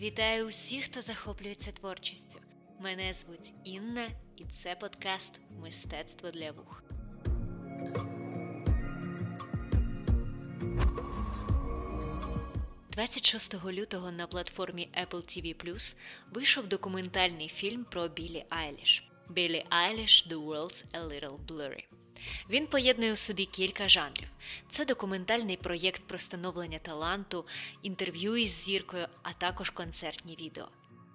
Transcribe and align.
Вітаю 0.00 0.46
усіх, 0.46 0.84
хто 0.84 1.02
захоплюється 1.02 1.72
творчістю. 1.72 2.38
Мене 2.78 3.14
звуть 3.14 3.52
Інна, 3.64 4.10
і 4.36 4.44
це 4.44 4.74
подкаст 4.74 5.32
Мистецтво 5.60 6.30
для 6.30 6.52
вух. 6.52 6.82
«26 12.90 13.72
лютого 13.72 14.10
на 14.10 14.26
платформі 14.26 14.88
Apple 15.02 15.22
TV 15.22 15.94
вийшов 16.30 16.66
документальний 16.66 17.48
фільм 17.48 17.84
про 17.84 18.08
Білі 18.08 18.44
Айліш. 18.48 19.04
Білі 19.28 19.64
Айліш 19.68 20.26
The 20.30 20.46
World's 20.46 20.84
a 20.92 21.08
Little 21.08 21.46
Blurry. 21.46 21.84
Він 22.50 22.66
поєднує 22.66 23.12
у 23.12 23.16
собі 23.16 23.44
кілька 23.44 23.88
жанрів. 23.88 24.28
Це 24.70 24.84
документальний 24.84 25.56
проєкт 25.56 26.02
про 26.06 26.18
становлення 26.18 26.78
таланту, 26.78 27.44
інтерв'ю 27.82 28.36
із 28.36 28.64
зіркою, 28.64 29.06
а 29.22 29.32
також 29.32 29.70
концертні 29.70 30.36
відео. 30.40 30.68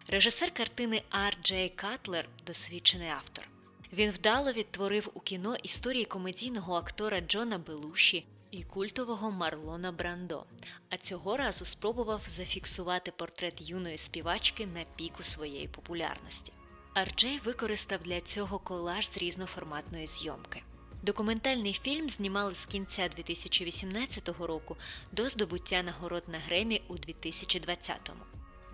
Режисер 0.07 0.51
картини 0.51 1.01
Ар 1.09 1.37
Джей 1.43 1.69
Катлер 1.69 2.29
досвідчений 2.45 3.07
автор. 3.07 3.47
Він 3.93 4.11
вдало 4.11 4.51
відтворив 4.51 5.09
у 5.13 5.19
кіно 5.19 5.55
історії 5.55 6.05
комедійного 6.05 6.75
актора 6.75 7.21
Джона 7.21 7.57
Белуші 7.57 8.25
і 8.51 8.63
культового 8.63 9.31
Марлона 9.31 9.91
Брандо, 9.91 10.45
а 10.89 10.97
цього 10.97 11.37
разу 11.37 11.65
спробував 11.65 12.21
зафіксувати 12.27 13.11
портрет 13.11 13.69
юної 13.69 13.97
співачки 13.97 14.65
на 14.65 14.83
піку 14.95 15.23
своєї 15.23 15.67
популярності. 15.67 16.53
Арджей 16.93 17.39
використав 17.45 17.99
для 18.03 18.21
цього 18.21 18.59
колаж 18.59 19.09
з 19.09 19.17
різноформатної 19.17 20.07
зйомки. 20.07 20.63
Документальний 21.05 21.73
фільм 21.73 22.09
знімали 22.09 22.55
з 22.55 22.65
кінця 22.65 23.09
2018 23.15 24.29
року 24.39 24.77
до 25.11 25.29
здобуття 25.29 25.83
нагород 25.83 26.23
на 26.27 26.39
Гремі 26.39 26.81
у 26.87 26.93
2020-му. 26.93 28.23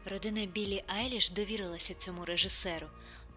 Родина 0.06 0.46
Біллі 0.46 0.84
Айліш 0.88 1.30
довірилася 1.30 1.94
цьому 1.94 2.26
режисеру. 2.26 2.88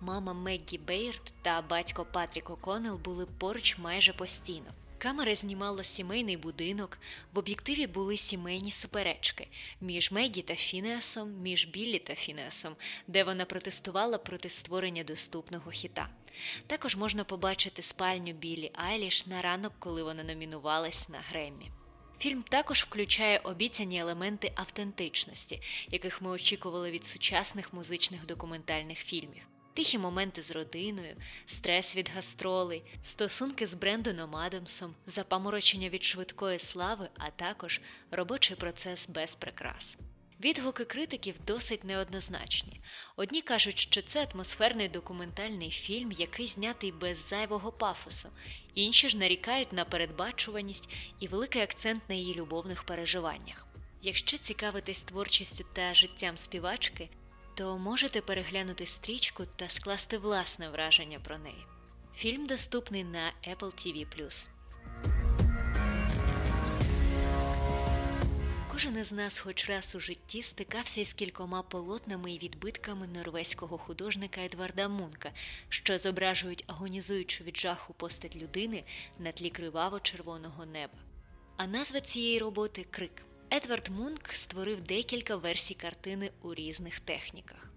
Мама 0.01 0.33
Меггі 0.33 0.79
Бейрд 0.79 1.33
та 1.43 1.63
батько 1.63 2.07
Патрік 2.13 2.51
О'Коннелл 2.51 2.97
були 2.97 3.27
поруч 3.27 3.79
майже 3.79 4.13
постійно. 4.13 4.73
Камера 5.05 5.35
знімала 5.35 5.85
сімейний 5.85 6.37
будинок, 6.37 6.99
в 7.33 7.39
об'єктиві 7.39 7.87
були 7.87 8.17
сімейні 8.17 8.71
суперечки 8.71 9.49
між 9.81 10.11
Мегі 10.11 10.43
та 10.43 10.55
Фінеасом, 10.55 11.33
між 11.43 11.67
Біллі 11.67 11.99
та 11.99 12.15
Фінеасом, 12.15 12.77
де 13.07 13.25
вона 13.25 13.45
протестувала 13.45 14.19
проти 14.19 14.49
створення 14.49 15.05
доступного 15.05 15.71
хіта. 15.71 16.09
Також 16.67 16.97
можна 16.97 17.25
побачити 17.25 17.83
спальню 17.83 18.33
Біллі 18.33 18.71
Айліш 18.75 19.27
на 19.27 19.43
ранок, 19.43 19.73
коли 19.79 20.03
вона 20.03 20.25
номінувалась 20.25 21.09
на 21.09 21.19
Греммі. 21.29 21.71
Фільм 22.19 22.43
також 22.43 22.83
включає 22.83 23.39
обіцяні 23.39 24.01
елементи 24.01 24.53
автентичності, 24.55 25.63
яких 25.91 26.23
ми 26.23 26.31
очікували 26.31 26.91
від 26.91 27.07
сучасних 27.07 27.73
музичних 27.73 28.27
документальних 28.27 28.99
фільмів 28.99 29.43
тихі 29.75 29.99
моменти 29.99 30.43
з 30.43 30.51
родиною, 30.51 31.17
стрес 31.47 31.97
від 31.97 32.11
гастролей, 32.11 32.83
стосунки 33.03 33.67
з 33.67 33.75
Брендоном 33.75 34.37
Адамсом, 34.37 34.95
запаморочення 35.07 35.89
від 35.89 36.05
швидкої 36.05 36.59
слави, 36.59 37.09
а 37.19 37.31
також 37.31 37.81
робочий 38.11 38.57
процес 38.57 39.09
без 39.09 39.35
прикрас. 39.35 39.97
Відгуки 40.41 40.85
критиків 40.85 41.35
досить 41.47 41.85
неоднозначні. 41.85 42.81
Одні 43.17 43.43
кажуть, 43.43 43.79
що 43.79 44.03
це 44.03 44.27
атмосферний 44.35 44.89
документальний 44.89 45.71
фільм, 45.71 46.13
який 46.13 46.47
знятий 46.47 46.93
без 46.93 47.29
зайвого 47.29 47.73
пафосу, 47.73 48.29
інші 48.75 49.09
ж 49.09 49.17
нарікають 49.17 49.73
на 49.73 49.85
передбачуваність 49.85 50.89
і 51.21 51.29
великий 51.29 51.63
акцент 51.63 52.03
на 52.09 52.15
її 52.15 52.35
любовних 52.35 52.83
переживаннях. 52.83 53.67
Якщо 54.03 54.39
цікавитись 54.39 55.01
творчістю 55.01 55.65
та 55.73 55.95
життям 55.95 56.37
співачки, 56.37 57.09
то 57.55 57.79
можете 57.79 58.21
переглянути 58.21 58.87
стрічку 58.87 59.45
та 59.57 59.69
скласти 59.69 60.19
власне 60.19 60.69
враження 60.69 61.21
про 61.21 61.39
неї. 61.39 61.67
Фільм 62.15 62.47
доступний 62.47 63.05
на 63.05 63.33
Apple 63.49 63.59
TV 63.59 64.07
Кожен 68.73 68.99
із 68.99 69.13
нас, 69.13 69.39
хоч 69.39 69.69
раз 69.69 69.95
у 69.95 70.01
житті, 70.01 70.43
стикався 70.43 71.01
із 71.01 71.13
кількома 71.13 71.63
полотнами 71.63 72.33
і 72.33 72.39
відбитками 72.39 73.07
норвезького 73.07 73.79
художника 73.79 74.41
Едварда 74.41 74.89
Мунка, 74.89 75.33
що 75.69 75.99
зображують 75.99 76.65
агонізуючу 76.67 77.45
від 77.45 77.57
жаху 77.57 77.95
постать 77.95 78.37
людини 78.37 78.85
на 79.19 79.33
тлі 79.33 79.51
криваво-червоного 79.51 80.67
неба. 80.67 80.99
А 81.57 81.67
назва 81.67 82.01
цієї 82.01 82.39
роботи 82.39 82.87
крик. 82.91 83.23
Едвард 83.57 83.89
Мунк 83.89 84.33
створив 84.33 84.81
декілька 84.81 85.37
версій 85.37 85.75
картини 85.75 86.31
у 86.43 86.55
різних 86.55 87.01
техніках. 87.01 87.71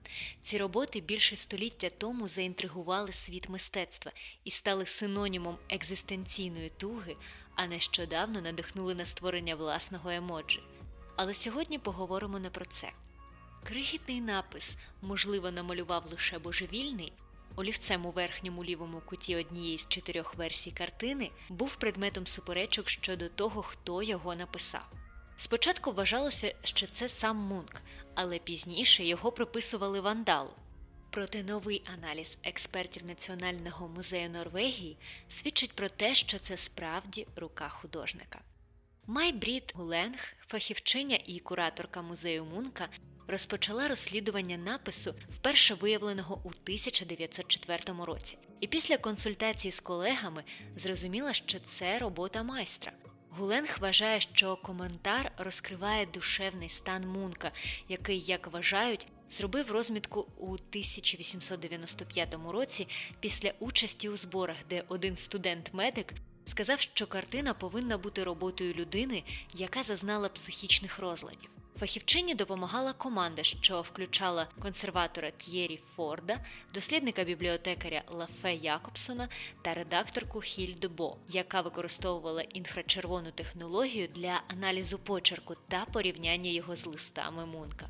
Ці 0.44 0.58
роботи 0.58 1.02
більше 1.02 1.36
століття 1.36 1.90
тому 1.98 2.28
заінтригували 2.28 3.12
світ 3.12 3.50
мистецтва 3.50 4.12
і 4.44 4.52
стали 4.52 4.86
синонімом 4.86 5.58
екзистенційної 5.70 6.72
туги, 6.78 7.16
а 7.56 7.68
нещодавно 7.68 8.42
надихнули 8.42 8.96
на 8.96 9.06
створення 9.06 9.56
власного 9.56 10.10
емоджі. 10.10 10.60
Але 11.16 11.34
сьогодні 11.34 11.80
поговоримо 11.80 12.40
не 12.40 12.50
про 12.50 12.66
це. 12.66 12.92
Крихітний 13.64 14.22
напис, 14.22 14.78
можливо, 15.02 15.52
намалював 15.52 16.12
лише 16.12 16.40
божевільний, 16.40 17.14
олівцем 17.56 18.06
у 18.06 18.12
верхньому 18.12 18.64
лівому 18.64 19.02
куті 19.06 19.36
однієї 19.36 19.78
з 19.78 19.88
чотирьох 19.88 20.36
версій 20.36 20.72
картини, 20.72 21.32
був 21.50 21.76
предметом 21.76 22.28
суперечок 22.28 22.90
щодо 22.90 23.30
того, 23.30 23.62
хто 23.62 24.04
його 24.04 24.36
написав. 24.36 25.07
Спочатку 25.40 25.92
вважалося, 25.92 26.54
що 26.64 26.88
це 26.88 27.10
сам 27.10 27.38
Мунк, 27.38 27.82
але 28.16 28.40
пізніше 28.40 29.04
його 29.04 29.32
приписували 29.32 30.00
вандалу. 30.00 30.50
Проте 31.10 31.44
новий 31.44 31.84
аналіз 31.94 32.38
експертів 32.44 33.06
Національного 33.06 33.88
музею 33.88 34.30
Норвегії 34.30 34.98
свідчить 35.30 35.74
про 35.74 35.90
те, 35.90 36.16
що 36.16 36.40
це 36.40 36.58
справді 36.58 37.28
рука 37.36 37.70
художника. 37.70 38.42
Май 39.08 39.32
Брід 39.32 39.74
Гуленг, 39.76 40.20
фахівчиня 40.48 41.20
і 41.26 41.40
кураторка 41.40 42.02
музею 42.02 42.46
Мунка, 42.46 42.90
розпочала 43.28 43.88
розслідування 43.88 44.58
напису, 44.58 45.16
вперше 45.30 45.74
виявленого 45.74 46.36
у 46.44 46.48
1904 46.48 48.06
році, 48.06 48.38
і 48.60 48.68
після 48.68 48.98
консультації 48.98 49.72
з 49.72 49.80
колегами 49.80 50.44
зрозуміла, 50.76 51.34
що 51.34 51.60
це 51.60 52.00
робота 52.00 52.44
майстра. 52.44 52.92
Гуленг 53.38 53.78
вважає, 53.80 54.22
що 54.22 54.56
коментар 54.56 55.32
розкриває 55.38 56.06
душевний 56.06 56.70
стан 56.70 57.08
Мунка, 57.08 57.52
який, 57.90 58.20
як 58.20 58.48
вважають, 58.48 59.08
зробив 59.30 59.72
розмітку 59.72 60.28
у 60.38 60.46
1895 60.46 62.36
році 62.50 62.88
після 63.20 63.54
участі 63.60 64.10
у 64.10 64.18
зборах, 64.18 64.58
де 64.70 64.84
один 64.88 65.16
студент-медик 65.16 66.14
сказав, 66.46 66.80
що 66.80 67.08
картина 67.08 67.54
повинна 67.54 67.98
бути 67.98 68.24
роботою 68.24 68.74
людини, 68.74 69.24
яка 69.54 69.84
зазнала 69.84 70.30
психічних 70.30 71.00
розладів. 71.00 71.50
Фахівчині 71.80 72.36
допомагала 72.36 72.94
команда, 72.94 73.44
що 73.44 73.82
включала 73.82 74.48
консерватора 74.62 75.32
Т'єрі 75.32 75.80
Форда, 75.96 76.40
дослідника 76.74 77.24
бібліотекаря 77.24 78.02
Лафе 78.08 78.54
Якобсона 78.54 79.30
та 79.62 79.74
редакторку 79.74 80.42
Хіль 80.42 80.76
Бо, 80.98 81.18
яка 81.30 81.62
використовувала 81.62 82.42
інфрачервону 82.42 83.32
технологію 83.32 84.08
для 84.16 84.42
аналізу 84.48 85.00
почерку 85.00 85.56
та 85.68 85.86
порівняння 85.86 86.50
його 86.50 86.76
з 86.76 86.86
листами 86.86 87.46
Мунка. 87.46 87.88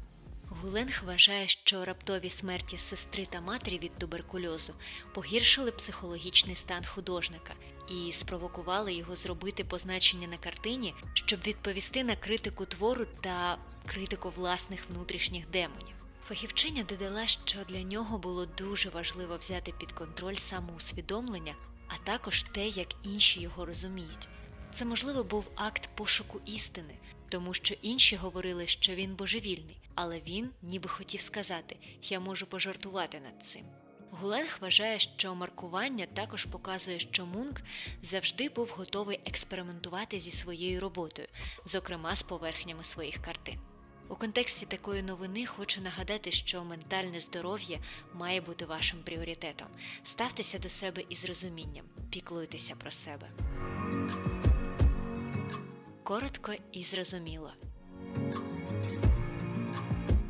Гуленг 0.61 1.03
вважає, 1.05 1.47
що 1.47 1.85
раптові 1.85 2.29
смерті 2.29 2.77
сестри 2.77 3.25
та 3.25 3.41
матері 3.41 3.79
від 3.79 3.97
туберкульозу 3.97 4.73
погіршили 5.13 5.71
психологічний 5.71 6.55
стан 6.55 6.85
художника 6.85 7.53
і 7.89 8.13
спровокували 8.13 8.93
його 8.93 9.15
зробити 9.15 9.63
позначення 9.63 10.27
на 10.27 10.37
картині, 10.37 10.93
щоб 11.13 11.39
відповісти 11.47 12.03
на 12.03 12.15
критику 12.15 12.65
твору 12.65 13.05
та 13.21 13.57
критику 13.85 14.29
власних 14.29 14.89
внутрішніх 14.89 15.49
демонів. 15.49 15.95
Фахівчиня 16.27 16.83
додала, 16.83 17.27
що 17.27 17.57
для 17.69 17.81
нього 17.81 18.17
було 18.17 18.45
дуже 18.45 18.89
важливо 18.89 19.37
взяти 19.37 19.73
під 19.79 19.91
контроль 19.91 20.35
самоусвідомлення, 20.35 21.55
а 21.87 21.93
також 22.03 22.43
те, 22.43 22.67
як 22.67 22.87
інші 23.03 23.41
його 23.41 23.65
розуміють. 23.65 24.29
Це, 24.77 24.85
можливо, 24.85 25.23
був 25.23 25.45
акт 25.55 25.89
пошуку 25.95 26.41
істини, 26.45 26.93
тому 27.29 27.53
що 27.53 27.75
інші 27.81 28.15
говорили, 28.15 28.67
що 28.67 28.95
він 28.95 29.15
божевільний, 29.15 29.81
але 29.95 30.19
він 30.19 30.49
ніби 30.61 30.89
хотів 30.89 31.21
сказати: 31.21 31.77
я 32.03 32.19
можу 32.19 32.45
пожартувати 32.45 33.19
над 33.19 33.43
цим. 33.43 33.65
Гуленг 34.11 34.57
вважає, 34.61 34.99
що 34.99 35.35
маркування 35.35 36.05
також 36.05 36.45
показує, 36.45 36.99
що 36.99 37.25
Мунк 37.25 37.61
завжди 38.03 38.49
був 38.49 38.73
готовий 38.77 39.19
експериментувати 39.25 40.19
зі 40.19 40.31
своєю 40.31 40.79
роботою, 40.79 41.27
зокрема 41.65 42.15
з 42.15 42.23
поверхнями 42.23 42.83
своїх 42.83 43.17
картин. 43.21 43.59
У 44.09 44.15
контексті 44.15 44.65
такої 44.65 45.03
новини 45.03 45.45
хочу 45.45 45.81
нагадати, 45.81 46.31
що 46.31 46.63
ментальне 46.63 47.19
здоров'я 47.19 47.79
має 48.13 48.41
бути 48.41 48.65
вашим 48.65 48.99
пріоритетом. 49.03 49.67
Ставтеся 50.03 50.59
до 50.59 50.69
себе 50.69 51.03
із 51.09 51.25
розумінням, 51.25 51.85
піклуйтеся 52.09 52.75
про 52.75 52.91
себе. 52.91 53.29
Коротко 56.07 56.53
і 56.71 56.83
зрозуміло. 56.83 57.51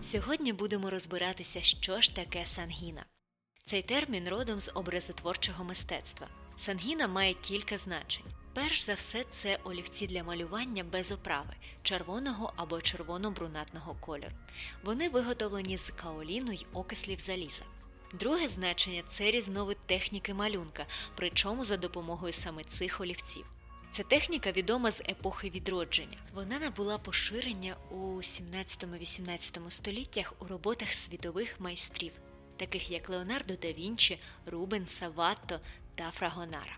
Сьогодні 0.01 0.53
будемо 0.53 0.89
розбиратися, 0.89 1.62
що 1.62 2.01
ж 2.01 2.15
таке 2.15 2.45
сангіна. 2.45 3.06
Цей 3.65 3.81
термін 3.81 4.29
родом 4.29 4.59
з 4.59 4.71
образотворчого 4.74 5.63
мистецтва. 5.63 6.27
Сангіна 6.57 7.07
має 7.07 7.33
кілька 7.33 7.77
значень. 7.77 8.25
Перш 8.53 8.85
за 8.85 8.94
все, 8.94 9.24
це 9.31 9.59
олівці 9.63 10.07
для 10.07 10.24
малювання 10.24 10.83
без 10.83 11.12
оправи 11.12 11.53
червоного 11.83 12.53
або 12.56 12.81
червоно-брунатного 12.81 13.95
кольору. 14.00 14.35
Вони 14.83 15.09
виготовлені 15.09 15.77
з 15.77 15.89
каоліну 15.89 16.51
й 16.51 16.65
окислів 16.74 17.19
заліза. 17.19 17.63
Друге 18.13 18.47
значення 18.47 19.03
це 19.09 19.31
різновид 19.31 19.77
техніки 19.85 20.33
малюнка, 20.33 20.85
причому 21.15 21.65
за 21.65 21.77
допомогою 21.77 22.33
саме 22.33 22.63
цих 22.63 23.01
олівців. 23.01 23.45
Ця 23.92 24.04
техніка 24.04 24.51
відома 24.51 24.92
з 24.92 25.00
епохи 25.00 25.50
відродження. 25.50 26.18
Вона 26.34 26.60
набула 26.60 26.98
поширення 26.98 27.75
у 27.92 27.95
17-18 27.95 29.69
століттях 29.69 30.34
у 30.39 30.45
роботах 30.45 30.94
світових 30.94 31.60
майстрів, 31.60 32.12
таких 32.57 32.92
як 32.92 33.10
Леонардо 33.10 33.54
да 33.62 33.72
Вінчі, 33.72 34.19
Рубен, 34.45 34.88
Саватто 34.88 35.60
та 35.95 36.12
Фрагонара. 36.12 36.78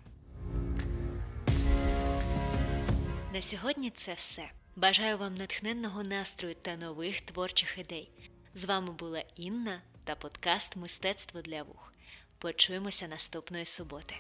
На 3.34 3.42
сьогодні 3.42 3.90
це 3.90 4.14
все. 4.14 4.52
Бажаю 4.76 5.18
вам 5.18 5.36
натхненного 5.36 6.04
настрою 6.04 6.56
та 6.56 6.76
нових 6.76 7.22
творчих 7.22 7.78
ідей. 7.78 8.10
З 8.56 8.66
вами 8.66 8.92
була 8.92 9.24
Інна 9.36 9.82
та 10.04 10.16
подкаст 10.16 10.76
Мистецтво 10.76 11.42
для 11.42 11.64
вух. 11.64 11.94
Почуємося 12.38 13.08
наступної 13.08 13.66
суботи. 13.66 14.16